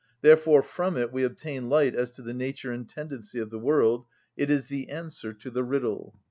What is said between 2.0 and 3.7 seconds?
to the nature and tendency of the